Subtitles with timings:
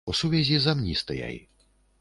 [0.11, 1.37] У сувязі з амністыяй.